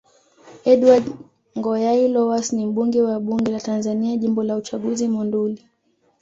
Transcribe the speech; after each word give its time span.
Edward 0.71 1.05
Ngoyai 1.57 2.07
Lowass 2.13 2.53
ni 2.53 2.65
mbunge 2.65 3.01
wa 3.01 3.19
Bunge 3.19 3.51
la 3.51 3.59
Tanzania 3.59 4.17
Jimbo 4.17 4.43
la 4.43 4.55
uchaguzi 4.57 5.07
Monduli 5.07 5.65